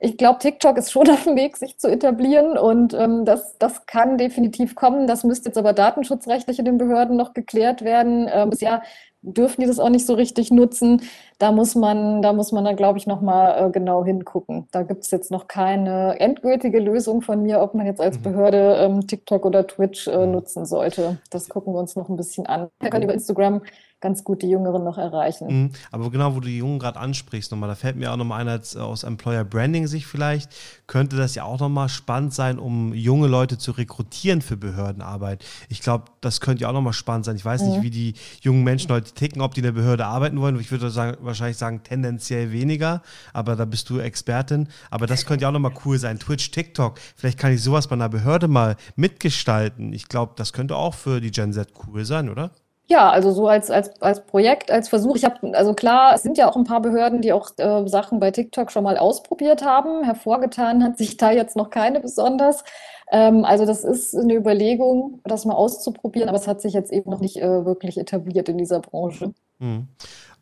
[0.00, 3.86] Ich glaube, TikTok ist schon auf dem Weg, sich zu etablieren und ähm, das, das
[3.86, 5.06] kann definitiv kommen.
[5.06, 8.28] Das müsste jetzt aber datenschutzrechtlich in den Behörden noch geklärt werden.
[8.32, 8.82] Ähm, bisher
[9.22, 11.02] dürfen die das auch nicht so richtig nutzen.
[11.38, 14.66] Da muss man, da muss man dann, glaube ich, nochmal äh, genau hingucken.
[14.72, 18.22] Da gibt es jetzt noch keine endgültige Lösung von mir, ob man jetzt als mhm.
[18.22, 20.32] Behörde ähm, TikTok oder Twitch äh, mhm.
[20.32, 21.18] nutzen sollte.
[21.30, 22.68] Das gucken wir uns noch ein bisschen an.
[22.80, 23.62] Wir können über Instagram
[24.02, 25.46] ganz gut die Jüngeren noch erreichen.
[25.46, 25.70] Mhm.
[25.90, 28.48] Aber genau, wo du die Jungen gerade ansprichst, nochmal, da fällt mir auch nochmal ein,
[28.48, 30.50] als, äh, aus Employer Branding Sicht vielleicht,
[30.86, 35.44] könnte das ja auch nochmal spannend sein, um junge Leute zu rekrutieren für Behördenarbeit.
[35.68, 37.36] Ich glaube, das könnte ja auch nochmal spannend sein.
[37.36, 37.68] Ich weiß mhm.
[37.68, 40.58] nicht, wie die jungen Menschen heute ticken, ob die in der Behörde arbeiten wollen.
[40.60, 44.68] Ich würde sagen, wahrscheinlich sagen, tendenziell weniger, aber da bist du Expertin.
[44.90, 46.18] Aber das könnte ja auch nochmal cool sein.
[46.18, 49.92] Twitch, TikTok, vielleicht kann ich sowas bei einer Behörde mal mitgestalten.
[49.92, 52.50] Ich glaube, das könnte auch für die Gen Z cool sein, oder?
[52.92, 55.16] Ja, also so als, als, als Projekt, als Versuch.
[55.16, 58.20] Ich habe, also klar, es sind ja auch ein paar Behörden, die auch äh, Sachen
[58.20, 60.04] bei TikTok schon mal ausprobiert haben.
[60.04, 62.64] Hervorgetan hat sich da jetzt noch keine besonders.
[63.10, 67.10] Ähm, also das ist eine Überlegung, das mal auszuprobieren, aber es hat sich jetzt eben
[67.10, 69.32] noch nicht äh, wirklich etabliert in dieser Branche.
[69.58, 69.88] Hm.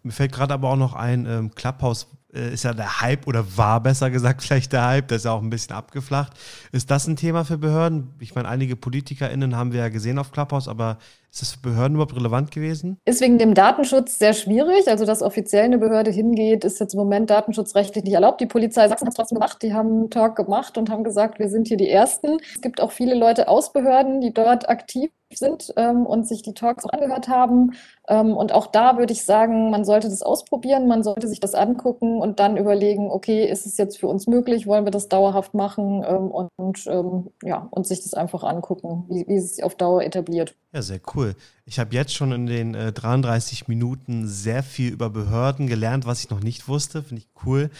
[0.02, 3.56] Mir fällt gerade aber auch noch ein, ähm, Clubhouse äh, ist ja der Hype oder
[3.56, 6.32] war besser gesagt vielleicht der Hype, der ist ja auch ein bisschen abgeflacht.
[6.72, 8.10] Ist das ein Thema für Behörden?
[8.18, 10.98] Ich meine, einige PolitikerInnen haben wir ja gesehen auf Clubhouse, aber
[11.32, 12.98] ist das für Behörden überhaupt relevant gewesen?
[13.04, 14.88] Ist wegen dem Datenschutz sehr schwierig.
[14.88, 18.40] Also, dass offiziell eine Behörde hingeht, ist jetzt im Moment datenschutzrechtlich nicht erlaubt.
[18.40, 19.62] Die Polizei Sachsen hat es trotzdem gemacht.
[19.62, 22.38] Die haben einen Talk gemacht und haben gesagt, wir sind hier die Ersten.
[22.54, 26.54] Es gibt auch viele Leute aus Behörden, die dort aktiv sind ähm, und sich die
[26.54, 27.72] Talks auch angehört haben.
[28.08, 31.54] Ähm, und auch da würde ich sagen, man sollte das ausprobieren, man sollte sich das
[31.54, 35.54] angucken und dann überlegen, okay, ist es jetzt für uns möglich, wollen wir das dauerhaft
[35.54, 39.76] machen ähm, und ähm, ja, und sich das einfach angucken, wie, wie es sich auf
[39.76, 40.56] Dauer etabliert.
[40.72, 41.19] Ja, sehr cool.
[41.64, 46.24] Ich habe jetzt schon in den äh, 33 Minuten sehr viel über Behörden gelernt, was
[46.24, 47.02] ich noch nicht wusste.
[47.02, 47.70] Finde ich cool.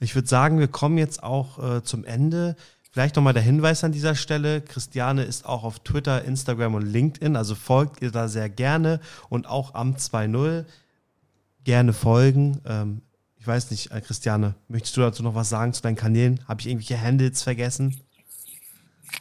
[0.00, 2.56] Ich würde sagen, wir kommen jetzt auch äh, zum Ende.
[2.90, 4.60] Vielleicht nochmal der Hinweis an dieser Stelle.
[4.60, 9.46] Christiane ist auch auf Twitter, Instagram und LinkedIn, also folgt ihr da sehr gerne und
[9.46, 10.64] auch am 2.0
[11.64, 12.60] gerne folgen.
[12.66, 13.02] Ähm,
[13.36, 16.40] ich weiß nicht, äh, Christiane, möchtest du dazu noch was sagen zu deinen Kanälen?
[16.48, 18.00] Habe ich irgendwelche Handles vergessen?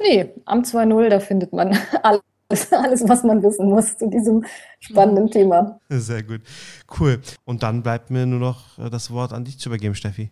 [0.01, 1.77] Nee, am 2.0, da findet man
[2.49, 2.71] alles.
[2.71, 4.45] Alles, was man wissen muss zu diesem
[4.79, 5.79] spannenden Thema.
[5.89, 6.41] Sehr gut.
[6.99, 7.19] Cool.
[7.45, 10.29] Und dann bleibt mir nur noch äh, das Wort an dich zu übergeben, Steffi.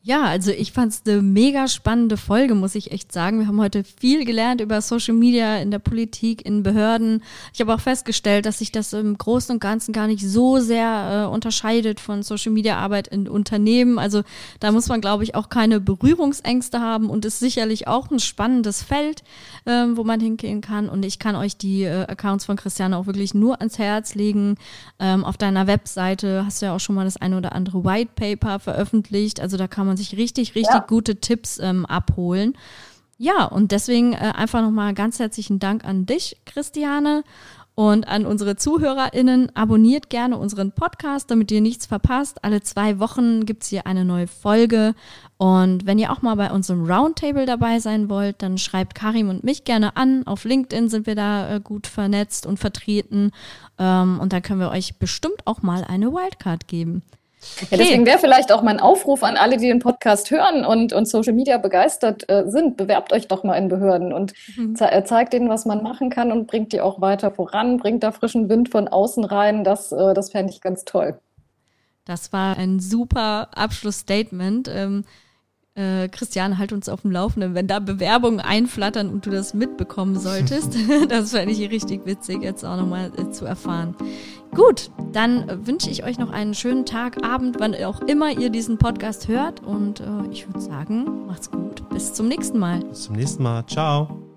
[0.00, 3.40] Ja, also ich fand es eine mega spannende Folge, muss ich echt sagen.
[3.40, 7.20] Wir haben heute viel gelernt über Social Media in der Politik, in Behörden.
[7.52, 11.26] Ich habe auch festgestellt, dass sich das im Großen und Ganzen gar nicht so sehr
[11.26, 13.98] äh, unterscheidet von Social Media Arbeit in Unternehmen.
[13.98, 14.22] Also
[14.60, 18.84] da muss man, glaube ich, auch keine Berührungsängste haben und ist sicherlich auch ein spannendes
[18.84, 19.24] Feld,
[19.64, 20.88] äh, wo man hingehen kann.
[20.88, 24.58] Und ich kann euch die äh, Accounts von Christiane auch wirklich nur ans Herz legen.
[25.00, 28.12] Ähm, auf deiner Webseite hast du ja auch schon mal das eine oder andere White
[28.14, 29.40] Paper veröffentlicht.
[29.40, 30.84] Also da kann man sich richtig, richtig ja.
[30.86, 32.56] gute Tipps ähm, abholen.
[33.18, 37.24] Ja, und deswegen äh, einfach nochmal ganz herzlichen Dank an dich, Christiane.
[37.74, 42.42] Und an unsere ZuhörerInnen, abonniert gerne unseren Podcast, damit ihr nichts verpasst.
[42.42, 44.96] Alle zwei Wochen gibt es hier eine neue Folge.
[45.36, 49.44] Und wenn ihr auch mal bei unserem Roundtable dabei sein wollt, dann schreibt Karim und
[49.44, 50.26] mich gerne an.
[50.26, 53.30] Auf LinkedIn sind wir da äh, gut vernetzt und vertreten.
[53.78, 57.02] Ähm, und da können wir euch bestimmt auch mal eine Wildcard geben.
[57.62, 57.66] Okay.
[57.70, 61.06] Ja, deswegen wäre vielleicht auch mein Aufruf an alle, die den Podcast hören und, und
[61.06, 64.74] Social Media begeistert äh, sind, bewerbt euch doch mal in Behörden und mhm.
[64.74, 68.02] ze äh, zeigt denen, was man machen kann und bringt die auch weiter voran, bringt
[68.02, 69.64] da frischen Wind von außen rein.
[69.64, 71.18] Das, äh, das fände ich ganz toll.
[72.04, 74.68] Das war ein super Abschlussstatement.
[74.68, 75.04] Ähm,
[75.78, 80.18] äh, Christian, halt uns auf dem Laufenden, wenn da Bewerbungen einflattern und du das mitbekommen
[80.18, 80.74] solltest.
[81.08, 83.94] das fände ich richtig witzig, jetzt auch nochmal äh, zu erfahren.
[84.54, 88.78] Gut, dann wünsche ich euch noch einen schönen Tag, Abend, wann auch immer ihr diesen
[88.78, 89.62] Podcast hört.
[89.62, 91.88] Und äh, ich würde sagen, macht's gut.
[91.90, 92.80] Bis zum nächsten Mal.
[92.80, 93.64] Bis zum nächsten Mal.
[93.66, 94.27] Ciao.